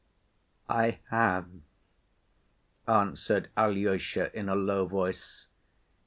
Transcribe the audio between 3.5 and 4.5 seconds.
Alyosha in